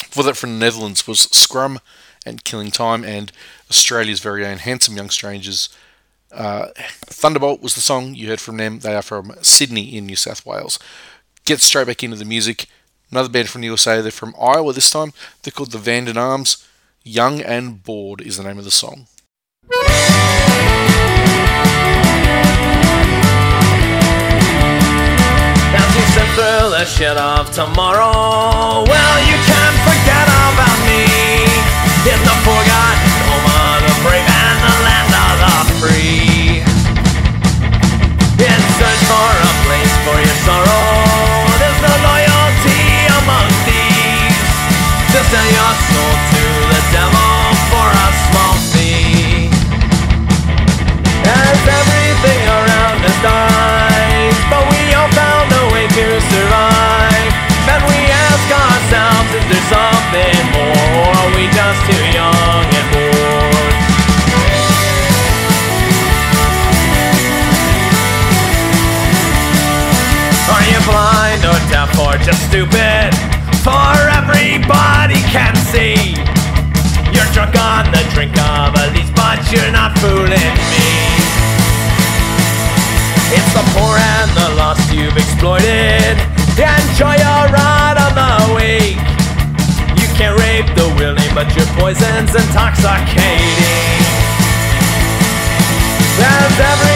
For 0.10 0.22
that 0.24 0.36
from 0.36 0.52
the 0.52 0.66
Netherlands 0.66 1.08
was 1.08 1.30
Scrum 1.32 1.80
and 2.26 2.44
Killing 2.44 2.72
Time, 2.72 3.06
and 3.06 3.32
Australia's 3.72 4.20
very 4.20 4.46
own 4.46 4.58
Handsome 4.58 4.98
Young 4.98 5.10
Strangers. 5.10 5.70
Uh, 6.30 6.72
Thunderbolt 6.76 7.62
was 7.62 7.76
the 7.76 7.80
song 7.80 8.14
you 8.16 8.28
heard 8.28 8.42
from 8.42 8.58
them. 8.58 8.80
They 8.80 8.96
are 8.96 9.02
from 9.02 9.34
Sydney 9.42 9.96
in 9.96 10.08
New 10.08 10.18
South 10.18 10.46
Wales. 10.46 10.78
Get 11.46 11.62
straight 11.62 11.88
back 11.88 12.04
into 12.04 12.18
the 12.18 12.26
music. 12.26 12.66
Another 13.12 13.30
band 13.30 13.48
from 13.48 13.62
the 13.62 13.68
USA, 13.68 14.02
they're 14.02 14.12
from 14.12 14.36
Iowa 14.38 14.74
this 14.74 14.92
time. 14.92 15.14
They're 15.42 15.54
called 15.54 15.72
the 15.72 15.78
Vandon 15.78 16.18
Arms. 16.18 16.68
Young 17.06 17.40
and 17.40 17.82
Bored 17.82 18.20
is 18.20 18.36
the 18.36 18.44
name 18.44 18.58
of 18.58 18.66
the 18.66 18.72
song. 18.72 19.08
Through 26.34 26.74
the 26.74 26.86
shit 26.86 27.16
of 27.16 27.52
tomorrow. 27.52 28.82
Well, 28.90 29.18
you 29.30 29.38
can't 29.46 29.78
forget 29.86 30.26
about 30.26 30.80
me 30.90 31.06
in 32.10 32.20
the 32.26 32.38
forgotten 32.42 33.14
home 33.30 33.48
of 33.54 33.78
the 33.86 33.96
brave 34.02 34.26
and 34.26 34.58
the 34.66 34.76
land 34.82 35.14
of 35.14 35.34
the 35.46 35.58
free. 35.78 36.66
In 38.42 38.60
search 38.82 39.02
for 39.06 39.30
a 39.30 39.52
place 39.70 39.94
for 40.02 40.18
your 40.18 40.40
sorrow, 40.42 40.90
there's 41.62 41.80
no 41.86 41.94
loyalty 42.02 42.82
among 43.14 43.48
thieves. 43.70 44.42
To 45.14 45.20
sell 45.30 45.50
your 45.54 45.74
soul 45.86 46.14
to 46.34 46.44
the 46.74 46.82
devil 46.98 47.34
for 47.70 47.88
a 47.94 48.10
small 48.26 48.56
fee. 48.74 49.54
As 51.30 51.62
everything 51.62 52.42
around 52.50 53.06
us 53.06 53.18
dies, 53.22 53.53
or 72.14 72.18
just 72.22 72.46
stupid? 72.46 73.10
For 73.66 73.98
everybody 74.14 75.18
can 75.34 75.56
see. 75.74 76.14
You're 77.10 77.30
drunk 77.34 77.58
on 77.58 77.90
the 77.90 78.04
drink 78.14 78.38
of 78.38 78.78
a 78.78 78.94
least, 78.94 79.16
but 79.18 79.42
you're 79.50 79.74
not 79.74 79.98
fooling 79.98 80.54
me. 80.70 80.90
It's 83.34 83.52
the 83.58 83.66
poor 83.74 83.98
and 83.98 84.30
the 84.38 84.54
lost 84.62 84.94
you've 84.94 85.18
exploited. 85.18 86.14
Enjoy 86.54 87.18
your 87.18 87.44
ride 87.50 87.98
on 87.98 88.14
the 88.14 88.32
weak. 88.54 89.02
You 89.98 90.08
can't 90.14 90.38
rape 90.38 90.70
the 90.78 90.94
willing, 91.02 91.34
but 91.34 91.50
your 91.58 91.66
poison's 91.74 92.36
intoxicating. 92.36 93.34
As 96.22 96.60
everything 96.60 96.93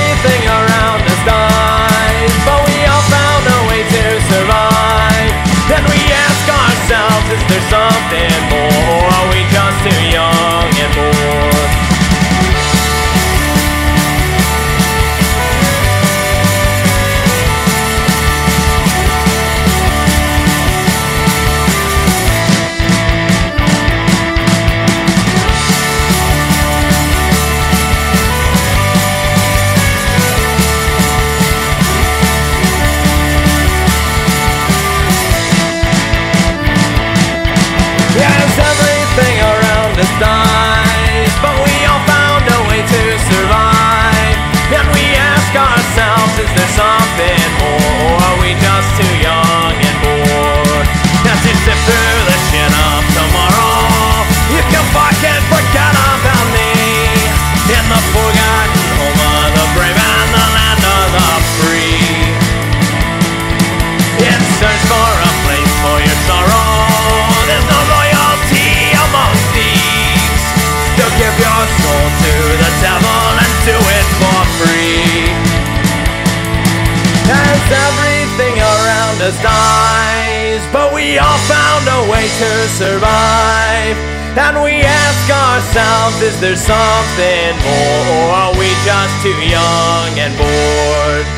us 79.28 79.44
dies, 79.44 80.64
but 80.72 80.94
we 80.94 81.18
all 81.18 81.42
found 81.52 81.84
a 81.88 82.12
way 82.12 82.24
to 82.24 82.52
survive. 82.70 83.98
And 84.38 84.64
we 84.64 84.80
ask 84.80 85.26
ourselves, 85.30 86.22
is 86.22 86.40
there 86.40 86.56
something 86.56 87.52
more, 87.60 88.04
or 88.16 88.28
are 88.32 88.54
we 88.58 88.70
just 88.86 89.22
too 89.24 89.40
young 89.44 90.12
and 90.20 90.32
bored? 90.38 91.37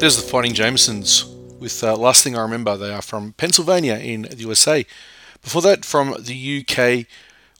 There's 0.00 0.16
the 0.16 0.22
Fighting 0.22 0.54
Jamesons 0.54 1.26
with 1.58 1.84
uh, 1.84 1.94
Last 1.94 2.24
Thing 2.24 2.34
I 2.34 2.40
Remember. 2.40 2.74
They 2.74 2.90
are 2.90 3.02
from 3.02 3.34
Pennsylvania 3.34 3.96
in 3.96 4.22
the 4.22 4.36
USA. 4.36 4.86
Before 5.42 5.60
that, 5.60 5.84
from 5.84 6.16
the 6.18 6.64
UK 6.66 7.04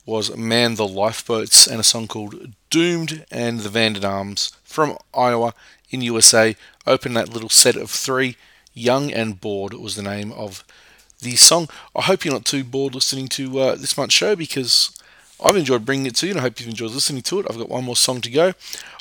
was 0.06 0.34
Man 0.34 0.76
the 0.76 0.88
Lifeboats 0.88 1.66
and 1.66 1.78
a 1.78 1.84
song 1.84 2.08
called 2.08 2.54
Doomed 2.70 3.26
and 3.30 3.60
the 3.60 3.68
Vandon 3.68 4.06
Arms 4.06 4.56
from 4.64 4.96
Iowa 5.12 5.52
in 5.90 6.00
USA. 6.00 6.56
Open 6.86 7.12
that 7.12 7.28
little 7.28 7.50
set 7.50 7.76
of 7.76 7.90
three. 7.90 8.38
Young 8.72 9.12
and 9.12 9.38
Bored 9.38 9.74
was 9.74 9.94
the 9.94 10.02
name 10.02 10.32
of 10.32 10.64
the 11.20 11.36
song. 11.36 11.68
I 11.94 12.00
hope 12.00 12.24
you're 12.24 12.32
not 12.32 12.46
too 12.46 12.64
bored 12.64 12.94
listening 12.94 13.28
to 13.28 13.58
uh, 13.58 13.74
this 13.74 13.98
month's 13.98 14.14
show 14.14 14.34
because 14.34 14.98
I've 15.42 15.56
enjoyed 15.56 15.84
bringing 15.84 16.06
it 16.06 16.16
to 16.16 16.26
you 16.26 16.32
and 16.32 16.40
I 16.40 16.42
hope 16.42 16.60
you've 16.60 16.68
enjoyed 16.68 16.90
listening 16.90 17.22
to 17.22 17.40
it. 17.40 17.46
I've 17.48 17.58
got 17.58 17.68
one 17.68 17.84
more 17.84 17.96
song 17.96 18.20
to 18.22 18.30
go. 18.30 18.52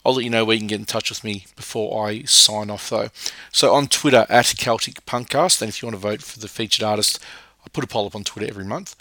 I'll 0.05 0.15
let 0.15 0.23
you 0.23 0.29
know 0.29 0.45
where 0.45 0.55
you 0.55 0.61
can 0.61 0.67
get 0.67 0.79
in 0.79 0.85
touch 0.85 1.09
with 1.09 1.23
me 1.23 1.45
before 1.55 2.07
I 2.07 2.23
sign 2.23 2.69
off 2.69 2.89
though. 2.89 3.09
So 3.51 3.73
on 3.73 3.87
Twitter 3.87 4.25
at 4.29 4.53
Celtic 4.57 5.05
Punkcast, 5.05 5.61
and 5.61 5.69
if 5.69 5.81
you 5.81 5.87
want 5.87 5.95
to 5.95 6.07
vote 6.07 6.21
for 6.21 6.39
the 6.39 6.47
featured 6.47 6.83
artist, 6.83 7.19
I 7.65 7.69
put 7.69 7.83
a 7.83 7.87
poll 7.87 8.07
up 8.07 8.15
on 8.15 8.23
Twitter 8.23 8.47
every 8.47 8.65
month. 8.65 8.95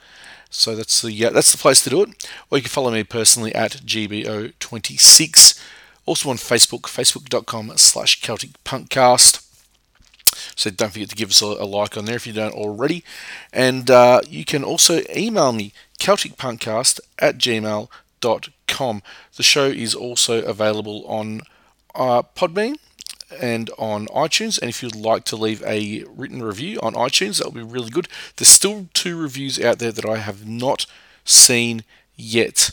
So 0.51 0.74
that's 0.74 1.03
the 1.03 1.26
uh, 1.26 1.30
that's 1.30 1.53
the 1.53 1.59
place 1.59 1.82
to 1.84 1.91
do 1.91 2.03
it. 2.03 2.28
Or 2.51 2.59
you 2.59 2.62
can 2.62 2.70
follow 2.70 2.91
me 2.91 3.05
personally 3.05 3.55
at 3.55 3.72
GBO26. 3.72 5.62
Also 6.07 6.30
on 6.30 6.36
Facebook, 6.36 6.82
facebook.com 6.82 7.72
slash 7.76 8.20
Celtic 8.20 8.53
Punkcast. 8.64 9.45
So 10.57 10.70
don't 10.70 10.93
forget 10.93 11.11
to 11.11 11.16
give 11.16 11.30
us 11.30 11.43
a, 11.43 11.47
a 11.47 11.66
like 11.66 11.97
on 11.97 12.07
there 12.07 12.16
if 12.16 12.26
you 12.26 12.32
don't 12.32 12.55
already. 12.55 13.05
And 13.53 13.91
uh, 13.91 14.22
you 14.28 14.45
can 14.45 14.64
also 14.64 15.03
email 15.14 15.53
me, 15.53 15.72
CelticPunkcast 15.99 17.01
at 17.18 17.38
gmail.com. 17.38 19.03
The 19.36 19.42
show 19.42 19.66
is 19.66 19.94
also 19.94 20.42
available 20.42 21.05
on 21.07 21.42
uh, 21.94 22.22
Podbean 22.22 22.76
and 23.40 23.70
on 23.78 24.07
iTunes. 24.09 24.61
And 24.61 24.68
if 24.68 24.82
you'd 24.82 24.96
like 24.96 25.24
to 25.24 25.36
leave 25.36 25.62
a 25.64 26.05
written 26.09 26.42
review 26.42 26.78
on 26.82 26.94
iTunes, 26.94 27.38
that 27.38 27.46
would 27.46 27.55
be 27.55 27.72
really 27.72 27.90
good. 27.90 28.09
There's 28.36 28.49
still 28.49 28.88
two 28.94 29.20
reviews 29.20 29.61
out 29.61 29.78
there 29.78 29.92
that 29.92 30.07
I 30.07 30.18
have 30.18 30.46
not 30.46 30.86
seen 31.24 31.84
yet. 32.16 32.70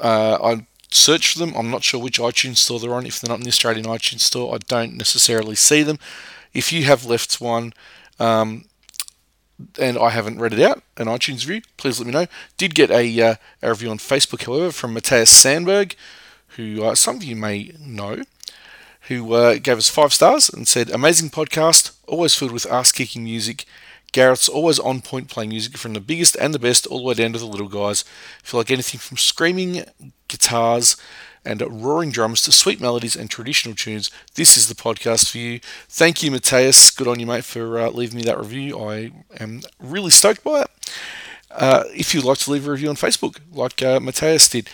Uh, 0.00 0.38
I 0.42 0.66
searched 0.90 1.32
for 1.32 1.38
them. 1.38 1.54
I'm 1.56 1.70
not 1.70 1.84
sure 1.84 2.00
which 2.00 2.18
iTunes 2.18 2.58
store 2.58 2.80
they're 2.80 2.94
on. 2.94 3.06
If 3.06 3.20
they're 3.20 3.30
not 3.30 3.38
in 3.38 3.44
the 3.44 3.48
Australian 3.48 3.86
iTunes 3.86 4.20
store, 4.20 4.54
I 4.54 4.58
don't 4.58 4.96
necessarily 4.96 5.54
see 5.54 5.82
them. 5.82 5.98
If 6.54 6.72
you 6.72 6.84
have 6.84 7.04
left 7.04 7.40
one 7.40 7.72
um, 8.18 8.64
and 9.78 9.98
I 9.98 10.10
haven't 10.10 10.38
read 10.38 10.52
it 10.52 10.60
out, 10.60 10.82
an 10.96 11.06
iTunes 11.06 11.46
review, 11.46 11.62
please 11.76 11.98
let 11.98 12.06
me 12.06 12.12
know. 12.12 12.26
Did 12.56 12.74
get 12.74 12.90
a, 12.90 13.20
uh, 13.20 13.34
a 13.62 13.70
review 13.70 13.90
on 13.90 13.98
Facebook, 13.98 14.44
however, 14.44 14.72
from 14.72 14.94
Matthias 14.94 15.30
Sandberg, 15.30 15.94
who 16.56 16.84
uh, 16.84 16.94
some 16.94 17.16
of 17.16 17.24
you 17.24 17.36
may 17.36 17.72
know, 17.80 18.22
who 19.08 19.32
uh, 19.34 19.54
gave 19.54 19.78
us 19.78 19.88
five 19.88 20.12
stars 20.12 20.48
and 20.48 20.68
said, 20.68 20.90
Amazing 20.90 21.30
podcast, 21.30 21.96
always 22.06 22.34
filled 22.34 22.52
with 22.52 22.70
ass 22.70 22.92
kicking 22.92 23.24
music. 23.24 23.64
Gareth's 24.12 24.48
always 24.48 24.78
on 24.78 25.00
point 25.00 25.28
playing 25.28 25.50
music 25.50 25.78
from 25.78 25.94
the 25.94 26.00
biggest 26.00 26.36
and 26.36 26.52
the 26.52 26.58
best 26.58 26.86
all 26.86 26.98
the 26.98 27.04
way 27.04 27.14
down 27.14 27.32
to 27.32 27.38
the 27.38 27.46
little 27.46 27.68
guys. 27.68 28.04
If 28.44 28.52
you 28.52 28.58
like 28.58 28.70
anything 28.70 29.00
from 29.00 29.16
screaming 29.16 29.84
guitars 30.28 30.96
and 31.44 31.60
roaring 31.84 32.10
drums 32.10 32.42
to 32.42 32.52
sweet 32.52 32.80
melodies 32.80 33.16
and 33.16 33.30
traditional 33.30 33.74
tunes, 33.74 34.10
this 34.34 34.56
is 34.56 34.68
the 34.68 34.74
podcast 34.74 35.30
for 35.30 35.38
you. 35.38 35.60
Thank 35.88 36.22
you, 36.22 36.30
Matthias. 36.30 36.90
Good 36.90 37.08
on 37.08 37.20
you, 37.20 37.26
mate, 37.26 37.44
for 37.44 37.78
uh, 37.78 37.90
leaving 37.90 38.18
me 38.18 38.24
that 38.24 38.38
review. 38.38 38.78
I 38.78 39.10
am 39.38 39.62
really 39.80 40.10
stoked 40.10 40.44
by 40.44 40.62
it. 40.62 40.70
Uh, 41.50 41.84
if 41.94 42.14
you'd 42.14 42.24
like 42.24 42.38
to 42.38 42.50
leave 42.50 42.66
a 42.66 42.70
review 42.70 42.88
on 42.88 42.96
Facebook, 42.96 43.38
like 43.52 43.82
uh, 43.82 44.00
Matthias 44.00 44.48
did, 44.48 44.70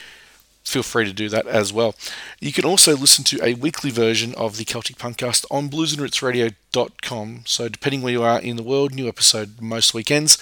feel 0.63 0.83
free 0.83 1.05
to 1.05 1.13
do 1.13 1.29
that 1.29 1.47
as 1.47 1.73
well. 1.73 1.95
You 2.41 2.53
can 2.53 2.65
also 2.65 2.97
listen 2.97 3.25
to 3.25 3.45
a 3.45 3.55
weekly 3.55 3.91
version 3.91 4.35
of 4.35 4.57
the 4.57 4.65
Celtic 4.65 4.97
Punkcast 4.97 5.45
on 5.51 5.69
bluesandrootsradio.com. 5.69 7.43
So, 7.47 7.69
depending 7.69 8.03
where 8.03 8.13
you 8.13 8.23
are 8.23 8.41
in 8.41 8.57
the 8.57 8.63
world, 8.63 8.95
new 8.95 9.09
episode 9.09 9.61
most 9.61 9.95
weekends. 9.95 10.39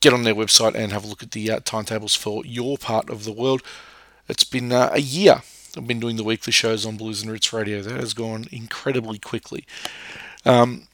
Get 0.00 0.14
on 0.14 0.22
their 0.22 0.34
website 0.34 0.74
and 0.74 0.92
have 0.92 1.04
a 1.04 1.06
look 1.06 1.22
at 1.22 1.32
the 1.32 1.50
uh, 1.50 1.60
timetables 1.62 2.14
for 2.14 2.42
your 2.46 2.78
part 2.78 3.10
of 3.10 3.24
the 3.24 3.32
world. 3.32 3.62
It's 4.30 4.44
been 4.44 4.72
uh, 4.72 4.90
a 4.92 5.00
year 5.00 5.42
I've 5.76 5.86
been 5.86 6.00
doing 6.00 6.16
the 6.16 6.24
weekly 6.24 6.52
shows 6.52 6.84
on 6.84 6.96
Blues 6.96 7.22
and 7.22 7.30
Roots 7.30 7.52
Radio. 7.52 7.82
That 7.82 8.00
has 8.00 8.14
gone 8.14 8.46
incredibly 8.50 9.18
quickly. 9.18 9.64
Um, 10.44 10.88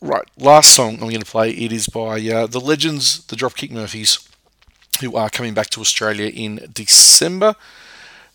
right, 0.00 0.24
last 0.38 0.72
song 0.72 0.94
I'm 0.94 1.08
going 1.08 1.20
to 1.20 1.26
play. 1.26 1.50
It 1.50 1.72
is 1.72 1.88
by 1.88 2.20
uh, 2.20 2.46
the 2.46 2.60
legends, 2.60 3.24
the 3.26 3.36
Dropkick 3.36 3.70
Murphys, 3.70 4.18
who 5.00 5.16
are 5.16 5.30
coming 5.30 5.54
back 5.54 5.70
to 5.70 5.80
Australia 5.80 6.28
in 6.28 6.68
December. 6.72 7.54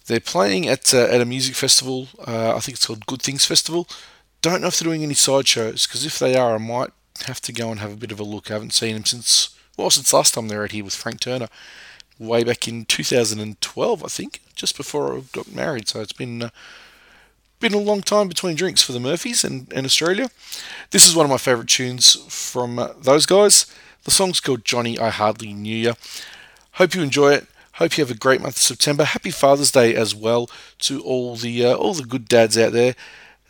They're 0.08 0.20
playing 0.20 0.68
at 0.68 0.93
uh, 0.93 1.06
at 1.06 1.22
a 1.22 1.26
music 1.26 1.56
festival. 1.56 2.10
Uh, 2.28 2.56
I 2.56 2.60
think 2.60 2.78
it's 2.78 2.86
called 2.86 3.06
Good 3.06 3.22
Things 3.22 3.45
Festival. 3.45 3.88
Don't 4.41 4.62
know 4.62 4.68
if 4.68 4.80
they're 4.80 4.88
doing 4.88 5.03
any 5.03 5.16
side 5.16 5.47
shows 5.47 5.88
because 5.88 6.06
if 6.06 6.20
they 6.20 6.36
are, 6.36 6.56
I 6.56 6.60
might 6.60 6.91
have 7.26 7.41
to 7.41 7.53
go 7.53 7.72
and 7.72 7.80
have 7.80 7.93
a 7.93 7.97
bit 7.97 8.12
of 8.12 8.20
a 8.20 8.24
look. 8.24 8.51
I 8.51 8.56
haven't 8.56 8.74
seen 8.74 8.93
them 8.93 9.06
since 9.06 9.56
well 9.78 9.89
since 9.89 10.14
last 10.14 10.34
time 10.34 10.47
they 10.47 10.56
were 10.56 10.66
out 10.66 10.72
here 10.72 10.84
with 10.84 10.93
Frank 10.93 11.22
Turner, 11.22 11.47
way 12.20 12.43
back 12.43 12.68
in 12.68 12.86
2012, 12.86 14.03
I 14.03 14.07
think, 14.07 14.41
just 14.55 14.78
before 14.78 15.16
I 15.16 15.22
got 15.32 15.53
married. 15.53 15.88
So 15.88 16.01
it's 16.01 16.13
been 16.13 16.43
uh, 16.43 16.49
been 17.59 17.74
a 17.74 17.78
long 17.78 18.01
time 18.01 18.28
between 18.28 18.55
drinks 18.55 18.84
for 18.84 18.91
the 18.91 18.99
Murphys 18.99 19.43
and, 19.43 19.72
and 19.74 19.86
Australia. 19.86 20.30
This 20.91 21.07
is 21.07 21.16
one 21.16 21.26
of 21.26 21.30
my 21.30 21.38
favourite 21.38 21.70
tunes 21.70 22.16
from 22.28 22.80
uh, 22.80 22.89
those 22.99 23.26
guys. 23.26 23.66
The 24.03 24.11
song's 24.11 24.39
called 24.39 24.66
Johnny 24.66 24.99
I 24.99 25.09
Hardly 25.09 25.53
Knew 25.53 25.76
Ya. 25.76 25.93
Hope 26.74 26.93
you 26.93 27.01
enjoy 27.01 27.34
it. 27.34 27.47
Hope 27.74 27.97
you 27.97 28.03
have 28.03 28.11
a 28.11 28.18
great 28.18 28.41
month 28.41 28.57
of 28.57 28.61
September. 28.61 29.03
Happy 29.03 29.32
Father's 29.32 29.72
Day 29.72 29.95
as 29.95 30.13
well 30.13 30.49
to 30.80 31.01
all 31.01 31.36
the 31.36 31.66
uh, 31.66 31.76
all 31.76 31.93
the 31.93 32.03
good 32.03 32.28
dads 32.28 32.57
out 32.57 32.72
there, 32.72 32.95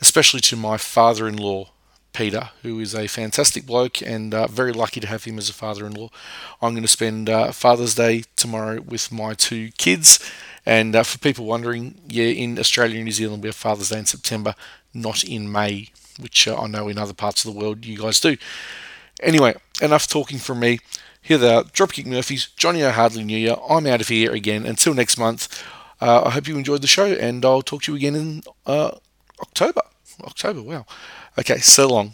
especially 0.01 0.39
to 0.41 0.55
my 0.55 0.77
father-in-law 0.77 1.69
Peter, 2.15 2.49
who 2.63 2.79
is 2.79 2.95
a 2.95 3.07
fantastic 3.07 3.65
bloke 3.65 4.01
and 4.01 4.33
uh, 4.33 4.47
very 4.47 4.71
lucky 4.71 5.01
to 5.01 5.07
have 5.07 5.25
him 5.25 5.37
as 5.37 5.49
a 5.49 5.53
father-in-law. 5.53 6.09
I'm 6.61 6.71
going 6.71 6.81
to 6.81 6.87
spend 6.87 7.29
uh, 7.29 7.51
Father's 7.51 7.95
Day 7.95 8.23
tomorrow 8.37 8.79
with 8.79 9.11
my 9.11 9.33
two 9.33 9.71
kids. 9.77 10.19
And 10.65 10.95
uh, 10.95 11.03
for 11.03 11.17
people 11.17 11.45
wondering, 11.45 11.95
yeah, 12.07 12.25
in 12.27 12.57
Australia 12.57 12.95
and 12.95 13.05
New 13.05 13.11
Zealand 13.11 13.43
we 13.43 13.49
have 13.49 13.55
Father's 13.55 13.89
Day 13.89 13.99
in 13.99 14.05
September, 14.05 14.55
not 14.93 15.23
in 15.23 15.51
May, 15.51 15.89
which 16.17 16.47
uh, 16.47 16.59
I 16.59 16.67
know 16.67 16.87
in 16.87 16.97
other 16.97 17.13
parts 17.13 17.43
of 17.43 17.53
the 17.53 17.59
world 17.59 17.85
you 17.85 17.97
guys 17.97 18.21
do. 18.21 18.37
Anyway, 19.21 19.55
enough 19.81 20.07
talking 20.07 20.39
from 20.39 20.61
me. 20.61 20.79
Here 21.21 21.37
they 21.37 21.53
are, 21.53 21.63
Dropkick 21.63 22.05
Murphys, 22.05 22.47
Johnny 22.55 22.81
Hardly 22.81 23.23
Knew 23.23 23.37
Ya. 23.37 23.55
I'm 23.69 23.87
out 23.87 24.01
of 24.01 24.07
here 24.07 24.31
again. 24.31 24.65
Until 24.65 24.93
next 24.93 25.17
month, 25.17 25.63
uh, 25.99 26.23
I 26.23 26.29
hope 26.29 26.47
you 26.47 26.57
enjoyed 26.57 26.81
the 26.81 26.87
show, 26.87 27.07
and 27.07 27.43
I'll 27.43 27.61
talk 27.61 27.83
to 27.83 27.91
you 27.91 27.97
again 27.97 28.15
in 28.15 28.43
uh, 28.65 28.91
October. 29.41 29.81
October, 30.23 30.61
wow. 30.61 30.85
Okay, 31.37 31.59
so 31.59 31.89
long. 31.89 32.13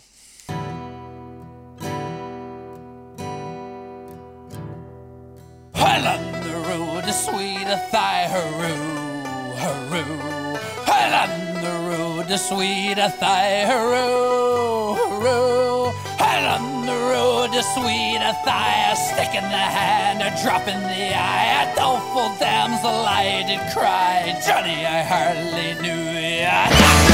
Well, 5.75 6.07
on 6.07 6.23
the 6.41 6.55
road 6.67 7.03
to 7.03 7.13
sweet 7.13 7.67
a 7.67 7.77
thigh, 7.91 8.25
hurroo, 8.27 9.23
hurroo. 9.61 10.57
Well, 10.87 11.13
on 11.13 11.61
the 11.61 11.75
road 11.87 12.27
to 12.29 12.37
sweet 12.39 12.97
Athy, 12.97 13.65
hurroo, 13.69 14.95
hurroo. 14.97 15.93
Well, 16.19 16.59
on 16.59 16.85
the 16.87 16.97
road 17.13 17.51
to 17.53 17.61
sweet 17.61 18.21
a 18.21 18.33
thigh, 18.43 18.91
a 18.91 18.95
stick 18.95 19.35
in 19.35 19.43
the 19.43 19.65
hand, 19.77 20.23
a 20.23 20.31
drop 20.41 20.67
in 20.67 20.81
the 20.81 21.15
eye, 21.15 21.69
a 21.69 21.75
doleful 21.75 22.33
damsel 22.39 22.89
I 22.89 23.43
did 23.45 23.61
cry. 23.71 24.33
Johnny, 24.47 24.83
I 24.83 25.03
hardly 25.03 25.75
knew 25.79 26.09
ya. 26.41 27.10